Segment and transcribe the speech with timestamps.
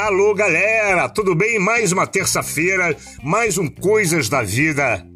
[0.00, 1.58] Alô, galera, tudo bem?
[1.58, 5.06] Mais uma terça-feira, mais um Coisas da Vida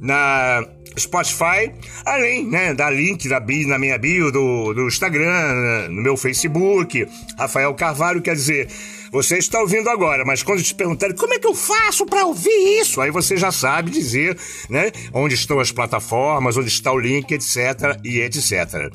[0.00, 0.64] na
[0.98, 1.70] Spotify,
[2.04, 7.06] além né, da link da bio, na minha bio do, do Instagram, no meu Facebook,
[7.38, 8.68] Rafael Carvalho, quer dizer,
[9.12, 12.80] você está ouvindo agora, mas quando te perguntarem como é que eu faço para ouvir
[12.80, 14.36] isso, aí você já sabe dizer,
[14.70, 18.90] né, onde estão as plataformas, onde está o link, etc e etc.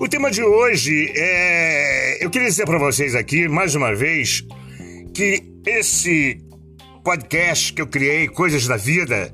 [0.00, 4.44] O tema de hoje é, eu queria dizer para vocês aqui mais uma vez
[5.14, 6.40] que esse
[7.04, 9.32] podcast que eu criei, Coisas da Vida,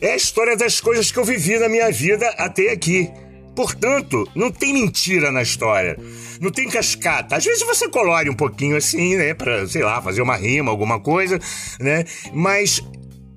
[0.00, 3.10] é a história das coisas que eu vivi na minha vida até aqui.
[3.54, 5.96] Portanto, não tem mentira na história.
[6.40, 7.36] Não tem cascata.
[7.36, 9.32] Às vezes você colore um pouquinho assim, né?
[9.32, 11.38] Pra, sei lá, fazer uma rima, alguma coisa,
[11.78, 12.04] né?
[12.32, 12.80] Mas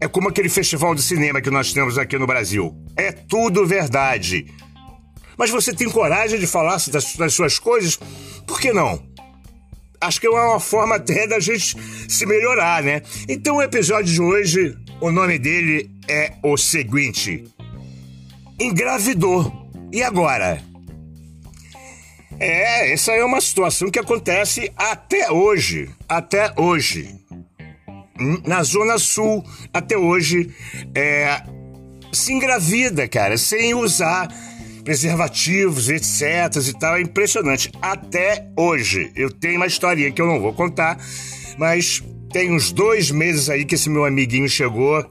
[0.02, 2.76] é como aquele festival de cinema que nós temos aqui no Brasil.
[2.96, 4.48] É tudo verdade.
[5.38, 8.00] Mas você tem coragem de falar das, das suas coisas?
[8.48, 9.00] Por que não?
[10.02, 11.76] Acho que é uma forma até da gente
[12.08, 13.02] se melhorar, né?
[13.28, 17.44] Então o episódio de hoje, o nome dele é o seguinte:
[18.60, 19.68] engravidou.
[19.92, 20.62] E agora?
[22.40, 25.90] É, essa é uma situação que acontece até hoje.
[26.08, 27.16] Até hoje.
[28.46, 30.50] Na Zona Sul, até hoje,
[30.96, 31.42] é,
[32.12, 34.28] se engravida, cara, sem usar
[34.84, 36.96] preservativos, etc e tal.
[36.96, 37.72] É impressionante.
[37.82, 39.12] Até hoje.
[39.16, 40.98] Eu tenho uma historinha que eu não vou contar,
[41.58, 45.06] mas tem uns dois meses aí que esse meu amiguinho chegou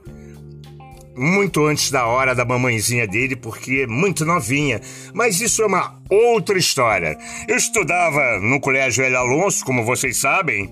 [1.17, 4.79] muito antes da hora da mamãezinha dele, porque é muito novinha.
[5.13, 7.17] Mas isso é uma outra história.
[7.47, 9.15] Eu estudava no Colégio L.
[9.15, 10.69] Alonso, como vocês sabem,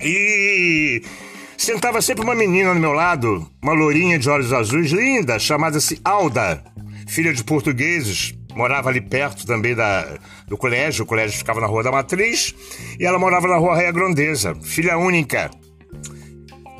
[0.00, 1.02] e
[1.56, 6.64] sentava sempre uma menina no meu lado, uma lourinha de olhos azuis, linda, chamada-se Alda,
[7.06, 8.34] filha de portugueses.
[8.54, 10.18] Morava ali perto também da,
[10.48, 12.52] do colégio, o colégio ficava na Rua da Matriz,
[12.98, 15.50] e ela morava na Rua Raia Grandeza, filha única,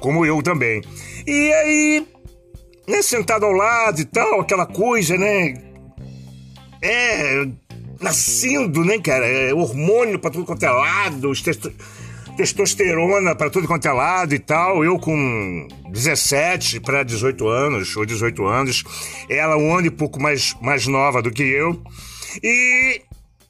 [0.00, 0.82] como eu também.
[1.26, 2.06] E aí
[2.90, 5.54] né, sentado ao lado e tal, aquela coisa, né?
[6.82, 7.46] É,
[8.00, 9.26] nascendo, né, cara?
[9.26, 11.72] É, hormônio pra tudo quanto é lado, testo
[12.36, 14.82] testosterona pra tudo quanto é lado e tal.
[14.82, 18.82] Eu com 17 para 18 anos, ou 18 anos,
[19.28, 21.82] ela um ano e pouco mais, mais nova do que eu.
[22.42, 23.02] E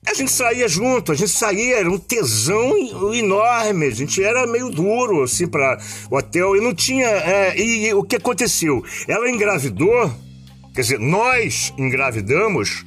[0.06, 2.72] a gente saía junto, a gente saía, era um tesão
[3.14, 5.78] enorme, a gente era meio duro, assim, para
[6.10, 7.06] hotel, e não tinha.
[7.06, 8.82] É, e, e o que aconteceu?
[9.06, 10.10] Ela engravidou,
[10.74, 12.84] quer dizer, nós engravidamos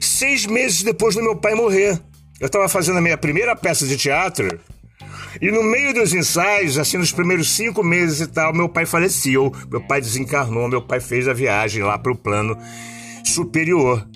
[0.00, 1.98] seis meses depois do meu pai morrer.
[2.38, 4.60] Eu estava fazendo a minha primeira peça de teatro,
[5.40, 9.52] e no meio dos ensaios, assim, nos primeiros cinco meses e tal, meu pai faleceu,
[9.70, 12.56] meu pai desencarnou, meu pai fez a viagem lá para o plano
[13.24, 14.06] superior.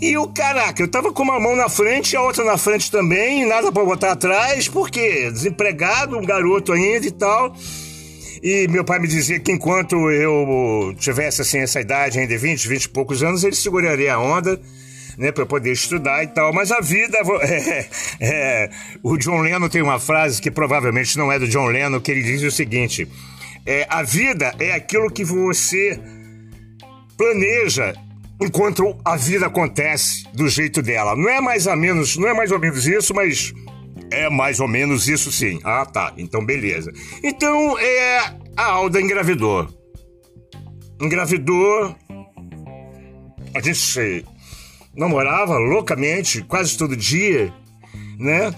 [0.00, 3.46] E o caraca, eu tava com uma mão na frente a outra na frente também,
[3.46, 7.54] nada para botar atrás, porque desempregado, um garoto ainda e tal.
[8.42, 12.84] E meu pai me dizia que enquanto eu tivesse assim essa idade ainda, 20, 20
[12.84, 14.60] e poucos anos, ele seguraria a onda,
[15.16, 16.52] né, para poder estudar e tal.
[16.52, 17.18] Mas a vida.
[17.46, 17.86] É,
[18.20, 18.70] é,
[19.02, 22.22] o John Lennon tem uma frase que provavelmente não é do John Lennon, que ele
[22.22, 23.08] diz o seguinte:
[23.64, 25.98] é, a vida é aquilo que você
[27.16, 27.94] planeja
[28.40, 31.16] enquanto a vida acontece do jeito dela.
[31.16, 33.52] Não é mais ou menos, não é mais ou menos isso, mas
[34.10, 35.58] é mais ou menos isso sim.
[35.64, 36.12] Ah, tá.
[36.16, 36.92] Então beleza.
[37.22, 38.18] Então é
[38.56, 39.68] a Alda engravidou.
[41.00, 41.94] Engravidou.
[43.54, 44.24] A gente
[44.94, 47.52] namorava loucamente, quase todo dia,
[48.18, 48.54] né?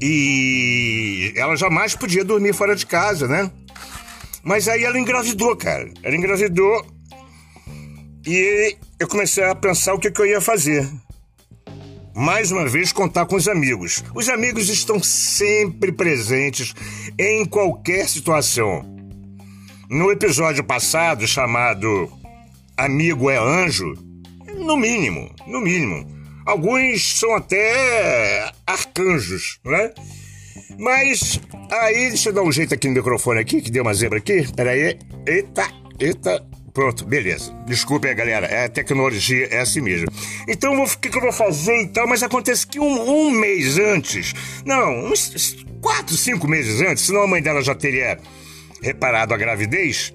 [0.00, 3.50] E ela jamais podia dormir fora de casa, né?
[4.42, 5.90] Mas aí ela engravidou, cara.
[6.02, 6.84] Ela engravidou
[8.26, 10.88] e eu comecei a pensar o que, que eu ia fazer.
[12.14, 14.04] Mais uma vez, contar com os amigos.
[14.14, 16.72] Os amigos estão sempre presentes
[17.18, 18.84] em qualquer situação.
[19.90, 22.10] No episódio passado, chamado
[22.76, 23.94] Amigo é Anjo,
[24.56, 26.06] no mínimo, no mínimo.
[26.46, 29.92] Alguns são até arcanjos, né?
[30.78, 34.18] Mas aí, deixa eu dar um jeito aqui no microfone aqui, que deu uma zebra
[34.18, 34.46] aqui.
[34.54, 34.98] Pera aí.
[35.26, 35.68] Eita,
[35.98, 36.53] eita.
[36.74, 37.54] Pronto, beleza.
[37.66, 38.46] Desculpe aí, galera.
[38.48, 40.08] É, tecnologia é assim mesmo.
[40.48, 42.08] Então, o que, que eu vou fazer e tal?
[42.08, 44.34] Mas acontece que um, um mês antes,
[44.66, 48.18] não, uns quatro, cinco meses antes, senão a mãe dela já teria
[48.82, 50.12] reparado a gravidez.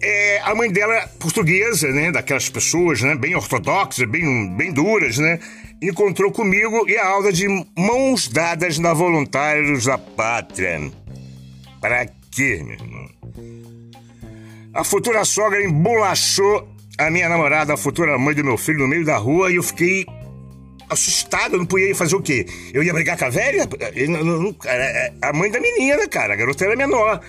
[0.00, 2.10] É, a mãe dela, portuguesa, né?
[2.10, 3.14] Daquelas pessoas, né?
[3.14, 5.38] Bem ortodoxas, bem, bem duras, né?
[5.82, 7.46] Encontrou comigo e a aula de
[7.76, 10.90] mãos dadas na Voluntários da Pátria.
[11.82, 13.67] Para quê, meu irmão?
[14.74, 16.68] A futura sogra embolachou
[16.98, 19.62] a minha namorada, a futura mãe do meu filho, no meio da rua e eu
[19.62, 20.06] fiquei
[20.88, 22.46] assustado, eu não podia fazer o quê?
[22.72, 23.68] Eu ia brigar com a velha?
[24.64, 27.20] É, a mãe da menina, cara, a garota era menor.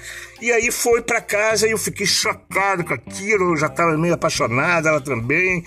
[0.41, 4.13] E aí foi para casa e eu fiquei chocado com aquilo, eu já tava meio
[4.13, 5.63] apaixonada, ela também.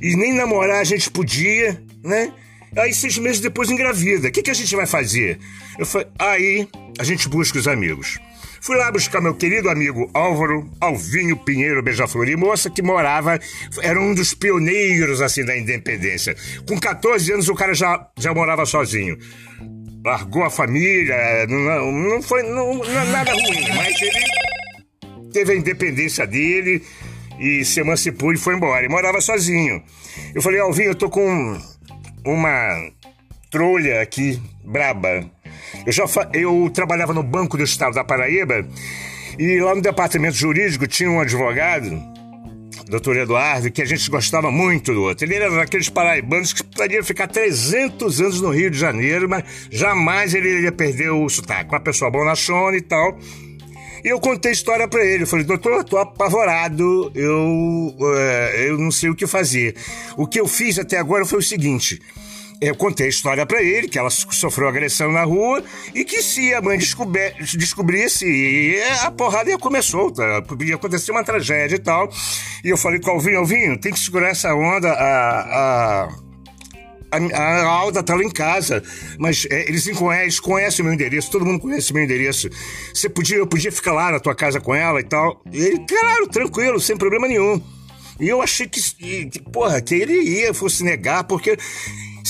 [0.00, 2.32] E nem namorar a gente podia, né?
[2.76, 4.28] Aí seis meses depois engravida.
[4.28, 5.38] O que, que a gente vai fazer?
[5.78, 6.68] Eu falei, aí
[6.98, 8.18] a gente busca os amigos.
[8.60, 13.38] Fui lá buscar meu querido amigo Álvaro Alvinho Pinheiro Beija-Flor moça que morava,
[13.82, 16.36] era um dos pioneiros assim da independência.
[16.68, 19.16] Com 14 anos o cara já, já morava sozinho.
[20.04, 26.26] Largou a família, não, não foi não, não, nada ruim, mas ele teve a independência
[26.26, 26.82] dele
[27.38, 28.84] e se emancipou e foi embora.
[28.84, 29.82] E morava sozinho.
[30.34, 31.58] Eu falei, Alvinho, eu tô com
[32.24, 32.90] uma
[33.50, 35.24] trolha aqui, braba.
[35.86, 38.66] Eu, já eu trabalhava no Banco do Estado da Paraíba
[39.38, 42.02] e lá no departamento jurídico tinha um advogado,
[42.88, 45.24] doutor Eduardo, que a gente gostava muito do outro.
[45.24, 50.34] Ele era daqueles paraibanos que poderia ficar 300 anos no Rio de Janeiro, mas jamais
[50.34, 51.70] ele ia perder o sotaque.
[51.70, 53.18] Uma pessoa bonachona e tal.
[54.04, 55.22] E eu contei a história para ele.
[55.24, 58.04] Eu falei, doutor, eu tô apavorado, eu, uh,
[58.56, 59.74] eu não sei o que fazer.
[60.16, 62.00] O que eu fiz até agora foi o seguinte:
[62.60, 65.64] eu contei a história para ele, que ela sofreu agressão na rua
[65.94, 68.26] e que se a mãe descobrisse,
[69.02, 72.10] a porrada ia comer solta, podia acontecer uma tragédia e tal.
[72.62, 76.06] E eu falei com o Alvinho, Alvinho, tem que segurar essa onda, a...
[76.06, 76.30] a
[77.12, 78.84] a, Alda tá lá em casa,
[79.18, 82.48] mas é, eles, eles conhecem o meu endereço, todo mundo conhece o meu endereço.
[82.94, 85.42] Você podia, eu podia ficar lá na tua casa com ela e tal.
[85.52, 87.60] E ele, claro, tranquilo, sem problema nenhum.
[88.20, 88.80] E eu achei que,
[89.50, 91.56] porra, que ele ia, fosse negar, porque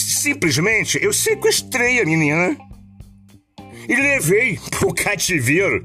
[0.01, 2.57] Simplesmente eu sequestrei a menina
[3.89, 5.85] e levei pro cativeiro,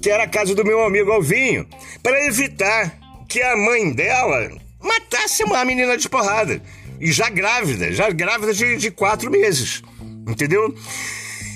[0.00, 1.66] que era a casa do meu amigo Alvinho,
[2.02, 2.98] para evitar
[3.28, 4.50] que a mãe dela
[4.80, 6.60] matasse a menina de porrada.
[7.00, 9.82] E já grávida, já grávida de, de quatro meses.
[10.26, 10.74] Entendeu?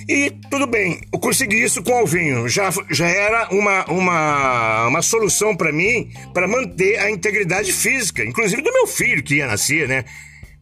[0.09, 2.49] E tudo bem, eu consegui isso com o Alvinho.
[2.49, 8.61] Já, já era uma, uma, uma solução para mim para manter a integridade física, inclusive
[8.61, 10.05] do meu filho que ia nascer, né?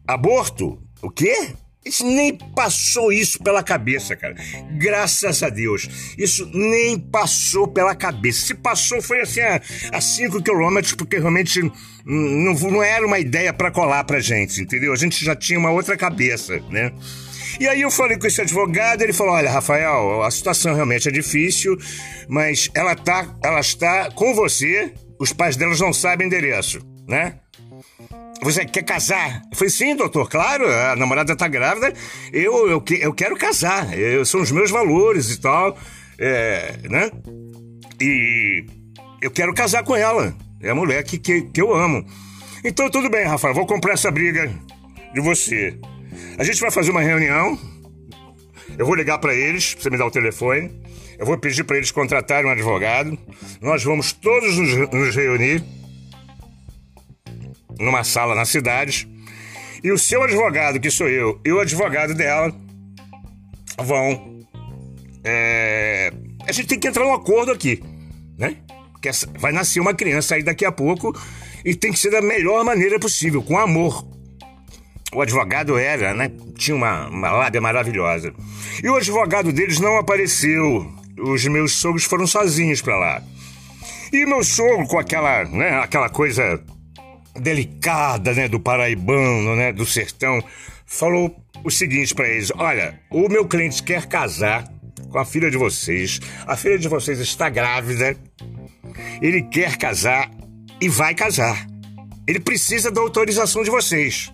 [0.07, 1.53] Aborto o quê?
[1.85, 4.35] Isso nem passou isso pela cabeça, cara.
[4.77, 6.15] Graças a Deus.
[6.17, 8.45] Isso nem passou pela cabeça.
[8.45, 9.39] Se passou, foi assim
[9.91, 11.61] a 5 quilômetros, porque realmente
[12.05, 14.91] não, não era uma ideia para colar pra gente, entendeu?
[14.91, 16.91] A gente já tinha uma outra cabeça, né?
[17.59, 21.11] E aí eu falei com esse advogado, ele falou: olha, Rafael, a situação realmente é
[21.11, 21.77] difícil,
[22.27, 27.39] mas ela tá, ela está com você, os pais delas não sabem endereço, né?
[28.41, 29.41] Você quer casar?
[29.51, 31.93] Eu falei, sim, doutor, claro, a namorada tá grávida,
[32.31, 35.77] eu, eu, eu quero casar, eu, são os meus valores e tal,
[36.17, 37.11] é, né?
[37.99, 38.65] E
[39.21, 42.05] eu quero casar com ela, é a mulher que, que, que eu amo.
[42.63, 44.49] Então tudo bem, Rafael, vou comprar essa briga
[45.13, 45.77] de você.
[46.37, 47.59] A gente vai fazer uma reunião,
[48.77, 50.71] eu vou ligar para eles, pra você me dar o telefone,
[51.17, 53.17] eu vou pedir para eles contratarem um advogado,
[53.61, 55.61] nós vamos todos nos, nos reunir
[57.79, 59.07] numa sala na cidade.
[59.83, 62.53] E o seu advogado, que sou eu, e o advogado dela
[63.77, 64.45] vão.
[65.23, 66.11] É...
[66.45, 67.81] A gente tem que entrar num acordo aqui,
[68.37, 68.57] né?
[68.91, 71.17] Porque vai nascer uma criança aí daqui a pouco
[71.63, 74.05] e tem que ser da melhor maneira possível, com amor.
[75.13, 76.31] O advogado era, né?
[76.55, 78.33] Tinha uma, uma lábia maravilhosa.
[78.83, 80.91] E o advogado deles não apareceu.
[81.17, 83.23] Os meus sogros foram sozinhos para lá.
[84.11, 86.61] E meu sogro, com aquela, né, aquela coisa
[87.39, 90.43] delicada, né, do paraibano, né, do sertão,
[90.85, 94.65] falou o seguinte para eles: "Olha, o meu cliente quer casar
[95.09, 96.19] com a filha de vocês.
[96.45, 98.15] A filha de vocês está grávida.
[99.21, 100.29] Ele quer casar
[100.79, 101.67] e vai casar.
[102.27, 104.31] Ele precisa da autorização de vocês.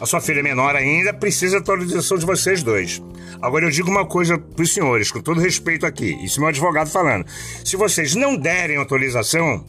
[0.00, 3.02] A sua filha é menor ainda precisa da autorização de vocês dois.
[3.42, 6.48] Agora eu digo uma coisa para os senhores, com todo respeito aqui, isso é meu
[6.48, 7.26] advogado falando.
[7.64, 9.64] Se vocês não derem autorização,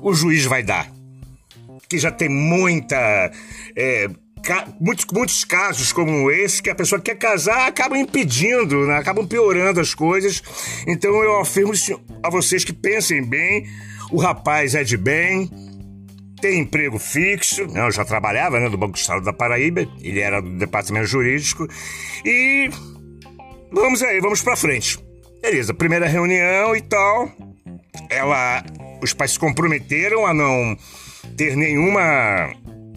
[0.00, 0.90] o juiz vai dar
[1.92, 3.30] que já tem muita.
[3.76, 4.08] É,
[4.80, 8.96] muitos, muitos casos como esse, que a pessoa quer casar, acaba impedindo, né?
[8.96, 10.42] acabam piorando as coisas.
[10.86, 11.72] Então eu afirmo
[12.22, 13.66] a vocês que pensem bem,
[14.10, 15.50] o rapaz é de bem,
[16.40, 17.86] tem emprego fixo, né?
[17.86, 21.68] eu já trabalhava né, no Banco do Estado da Paraíba, ele era do departamento jurídico,
[22.24, 22.70] e
[23.70, 24.98] vamos aí, vamos pra frente.
[25.42, 27.30] Beleza, primeira reunião e tal,
[28.08, 28.64] ela,
[29.02, 30.76] os pais se comprometeram a não
[31.36, 32.52] ter nenhuma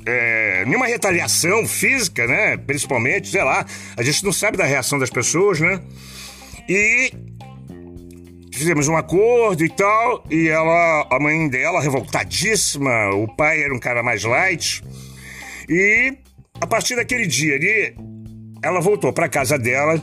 [0.05, 2.57] é, nenhuma retaliação física, né?
[2.57, 3.65] Principalmente, sei lá,
[3.97, 5.81] a gente não sabe da reação das pessoas, né?
[6.69, 7.11] E
[8.53, 13.79] fizemos um acordo e tal, e ela, a mãe dela, revoltadíssima, o pai era um
[13.79, 14.81] cara mais light,
[15.67, 16.17] e
[16.61, 17.95] a partir daquele dia ali,
[18.63, 20.01] ela voltou para casa dela,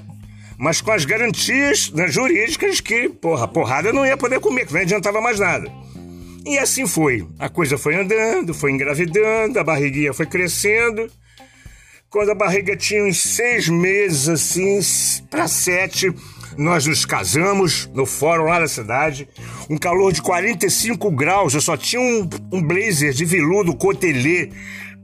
[0.58, 4.80] mas com as garantias né, jurídicas que, porra, porrada não ia poder comer, que não
[4.80, 5.70] adiantava mais nada.
[6.44, 7.26] E assim foi.
[7.38, 11.10] A coisa foi andando, foi engravidando, a barriguinha foi crescendo.
[12.10, 14.80] Quando a barriga tinha uns seis meses, assim,
[15.30, 16.12] para sete,
[16.58, 19.28] nós nos casamos no fórum lá da cidade.
[19.70, 24.50] Um calor de 45 graus, eu só tinha um, um blazer de veludo cotelê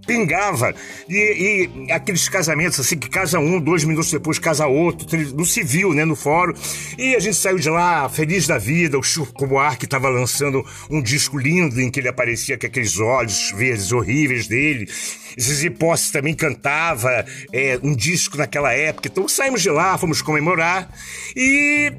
[0.09, 0.75] pingava.
[1.07, 5.93] E, e, aqueles casamentos assim, que casa um, dois minutos depois casa outro, no civil,
[5.93, 6.55] né, no fórum.
[6.97, 8.99] E a gente saiu de lá feliz da vida.
[8.99, 13.53] O Chico Buarque estava lançando um disco lindo em que ele aparecia com aqueles olhos
[13.55, 14.89] verdes horríveis dele.
[15.37, 19.09] Esses hipóteses também cantava é, um disco naquela época.
[19.09, 20.91] Então saímos de lá, fomos comemorar
[21.37, 21.93] e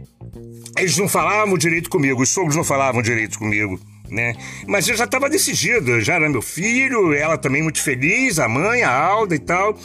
[0.78, 4.36] eles não falavam direito comigo, os sogros não falavam direito comigo né?
[4.68, 8.84] Mas eu já estava decidido, já era meu filho, ela também muito feliz, a mãe,
[8.84, 9.78] a Alda e tal.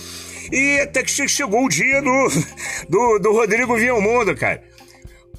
[0.53, 2.29] E até que chegou o dia do,
[2.89, 4.63] do, do Rodrigo vir ao mundo, cara.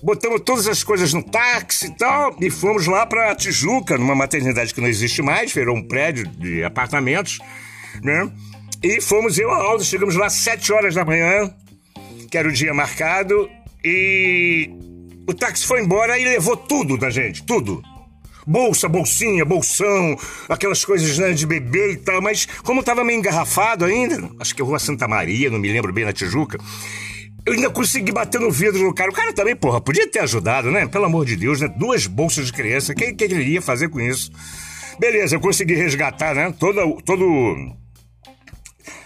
[0.01, 4.73] Botamos todas as coisas no táxi e tal, e fomos lá para Tijuca, numa maternidade
[4.73, 7.39] que não existe mais, virou um prédio de apartamentos,
[8.03, 8.29] né?
[8.83, 11.51] E fomos eu e a Alda, chegamos lá às 7 horas da manhã,
[12.29, 13.49] que era o dia marcado,
[13.83, 14.69] e
[15.27, 17.81] o táxi foi embora e levou tudo da gente, tudo
[18.45, 23.85] bolsa, bolsinha, bolsão, aquelas coisas né, de bebê e tal, mas como tava meio engarrafado
[23.85, 26.59] ainda, acho que é Rua Santa Maria, não me lembro bem, na Tijuca,
[27.45, 29.11] eu ainda consegui bater no vidro do cara.
[29.11, 30.87] O cara também, porra, podia ter ajudado, né?
[30.87, 31.67] Pelo amor de Deus, né?
[31.67, 34.31] Duas bolsas de criança, o que, que ele ia fazer com isso?
[34.99, 36.51] Beleza, eu consegui resgatar, né?
[36.59, 37.55] Todo, todo,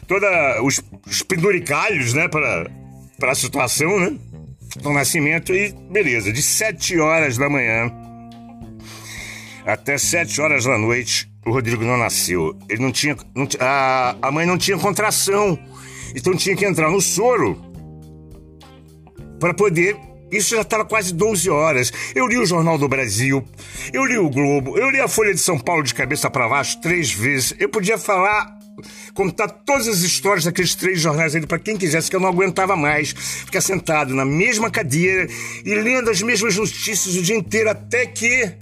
[0.08, 2.30] toda os, os penduricalhos, né?
[2.30, 4.18] Para a situação, né?
[4.82, 7.92] Do nascimento e beleza, de sete horas da manhã
[9.66, 12.58] até sete horas da noite, o Rodrigo não nasceu.
[12.70, 13.16] Ele não tinha.
[13.36, 15.58] Não, a, a mãe não tinha contração.
[16.16, 17.60] Então tinha que entrar no soro
[19.40, 19.98] para poder.
[20.32, 21.92] Isso já estava quase 12 horas.
[22.14, 23.44] Eu li o Jornal do Brasil,
[23.92, 26.80] eu li o Globo, eu li a Folha de São Paulo de cabeça para baixo
[26.82, 27.56] três vezes.
[27.58, 28.56] Eu podia falar,
[29.16, 32.76] contar todas as histórias daqueles três jornais ali para quem quisesse, que eu não aguentava
[32.76, 35.28] mais ficar sentado na mesma cadeira
[35.66, 38.56] e lendo as mesmas notícias o dia inteiro até que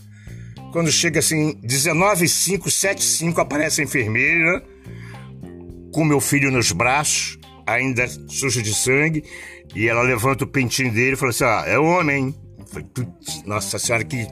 [0.78, 4.64] quando chega assim, 19 5, 7 5, aparece a enfermeira
[5.92, 9.24] com meu filho nos braços, ainda sujo de sangue,
[9.74, 12.36] e ela levanta o pentinho dele e fala assim: ah, é homem.
[12.68, 12.88] Falei,
[13.44, 14.28] Nossa Senhora, que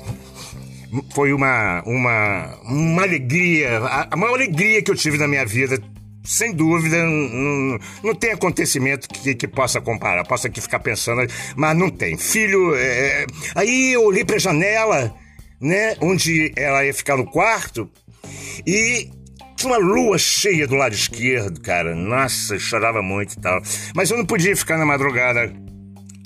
[1.15, 3.79] foi uma, uma, uma alegria,
[4.11, 5.81] a maior alegria que eu tive na minha vida.
[6.23, 10.23] Sem dúvida, não, não tem acontecimento que, que possa comparar.
[10.27, 11.25] Posso aqui ficar pensando,
[11.55, 12.17] mas não tem.
[12.17, 13.25] Filho, é...
[13.55, 15.24] aí eu olhei para a janela
[15.59, 15.95] né?
[16.01, 17.89] Onde ela ia ficar no quarto
[18.65, 19.09] e
[19.55, 21.95] tinha uma lua cheia do lado esquerdo, cara.
[21.95, 23.61] Nossa, chorava muito e tal.
[23.95, 25.53] Mas eu não podia ficar na madrugada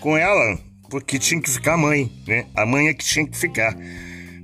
[0.02, 0.58] com ela
[0.90, 2.48] porque tinha que ficar a mãe, né?
[2.56, 3.76] A mãe é que tinha que ficar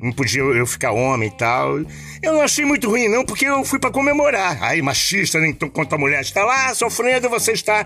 [0.05, 1.79] não podia eu ficar homem e tal.
[2.21, 4.61] Eu não achei muito ruim, não, porque eu fui para comemorar.
[4.63, 5.39] Aí, machista?
[5.45, 7.85] Então, enquanto a mulher está lá sofrendo, você está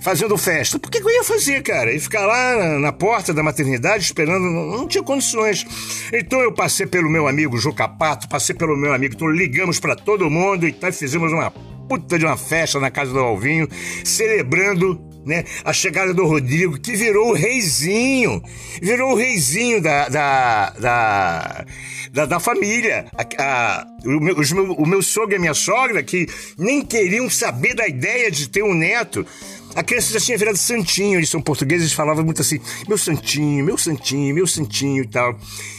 [0.00, 0.78] fazendo festa.
[0.78, 1.92] Por que, que eu ia fazer, cara?
[1.92, 5.66] E ficar lá na, porta da maternidade esperando, não, não, tinha condições.
[6.12, 10.30] Então eu passei pelo meu amigo Jucapato, passei pelo meu amigo, então ligamos para todo
[10.30, 13.68] mundo e tá, fizemos uma puta de uma festa na casa do Alvinho,
[14.04, 15.44] celebrando né?
[15.64, 18.42] A chegada do Rodrigo, que virou o reizinho,
[18.80, 21.64] virou o reizinho da, da, da,
[22.12, 23.06] da, da família.
[23.16, 26.26] A, a, o, meu, meu, o meu sogro e a minha sogra, que
[26.58, 29.26] nem queriam saber da ideia de ter um neto.
[29.74, 33.76] A criança já tinha virado santinho, eles são portugueses, falavam muito assim, meu santinho, meu
[33.76, 35.36] santinho, meu santinho e tal.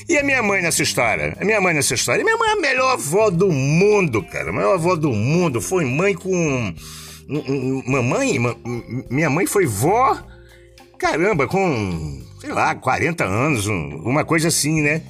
[0.10, 1.36] E a minha mãe nessa história?
[1.40, 2.22] A minha mãe nessa história?
[2.22, 5.62] A minha mãe é a melhor avó do mundo, cara, a melhor avó do mundo.
[5.62, 6.74] Foi mãe com
[7.88, 8.38] Mamãe,
[9.10, 10.18] minha mãe foi vó,
[10.98, 15.02] caramba, com, sei lá, 40 anos, uma coisa assim, né?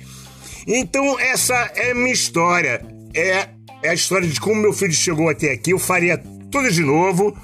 [0.68, 2.82] Então, essa é minha história.
[3.14, 3.50] É,
[3.84, 5.72] é a história de como meu filho chegou até aqui.
[5.72, 6.18] Eu faria
[6.50, 7.36] tudo de novo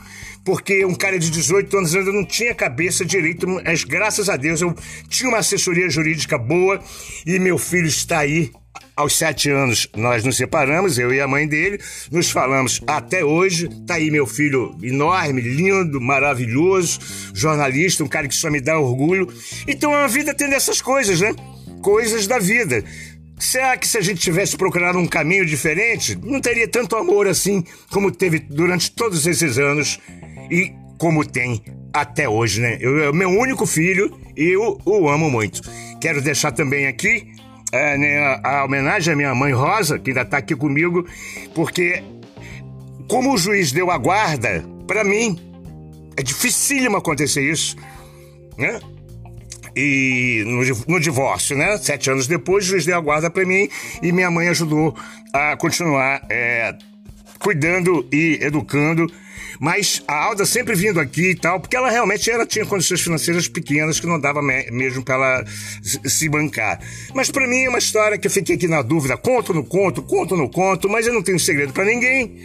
[0.43, 4.61] porque um cara de 18 anos ainda não tinha cabeça direito, mas graças a Deus
[4.61, 4.75] eu
[5.07, 6.79] tinha uma assessoria jurídica boa
[7.25, 8.51] e meu filho está aí.
[9.01, 11.79] Aos sete anos nós nos separamos, eu e a mãe dele,
[12.11, 13.67] nos falamos até hoje.
[13.87, 16.99] Tá aí meu filho enorme, lindo, maravilhoso,
[17.33, 19.27] jornalista, um cara que só me dá orgulho.
[19.67, 21.33] Então a vida tem dessas coisas, né?
[21.81, 22.83] Coisas da vida.
[23.39, 27.63] Será que se a gente tivesse procurado um caminho diferente, não teria tanto amor assim
[27.89, 29.99] como teve durante todos esses anos
[30.51, 32.77] e como tem até hoje, né?
[32.79, 35.59] Eu, é o meu único filho e eu o amo muito.
[35.99, 37.40] Quero deixar também aqui
[37.71, 41.07] é, né, a, homenagem à minha mãe Rosa, que ainda está aqui comigo,
[41.55, 42.03] porque
[43.07, 45.39] como o juiz deu a guarda, para mim
[46.17, 47.75] é dificílimo acontecer isso,
[48.57, 48.79] né?
[49.73, 51.77] E no, no, divórcio, né?
[51.77, 53.69] Sete anos depois, o juiz deu a guarda para mim
[54.01, 54.93] e minha mãe ajudou
[55.31, 56.75] a continuar é,
[57.39, 59.07] cuidando e educando
[59.61, 63.47] mas a Alda sempre vindo aqui e tal, porque ela realmente ela tinha condições financeiras
[63.47, 65.45] pequenas que não dava mesmo para ela
[65.83, 66.81] se bancar.
[67.13, 70.01] Mas para mim é uma história que eu fiquei aqui na dúvida, conto no conto,
[70.01, 72.39] conto no conto, mas eu não tenho segredo para ninguém.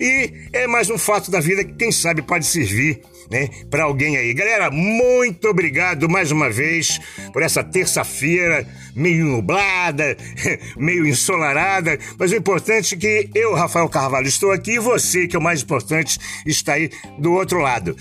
[0.00, 4.16] E é mais um fato da vida que, quem sabe, pode servir né, para alguém
[4.16, 4.32] aí.
[4.32, 6.98] Galera, muito obrigado mais uma vez
[7.34, 8.66] por essa terça-feira
[8.96, 10.16] meio nublada,
[10.78, 15.36] meio ensolarada, mas o importante é que eu, Rafael Carvalho, estou aqui e você, que
[15.36, 17.94] é o mais importante, está aí do outro lado.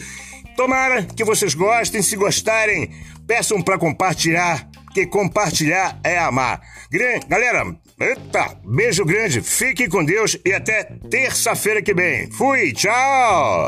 [0.56, 2.89] Tomara que vocês gostem, se gostarem,
[3.27, 6.62] peçam para compartilhar, que compartilhar é amar.
[7.27, 12.32] Galera, Eita, beijo grande, fique com Deus e até terça-feira que vem.
[12.32, 13.68] Fui, tchau!